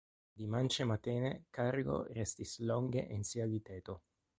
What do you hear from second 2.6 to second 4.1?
longe en sia liteto.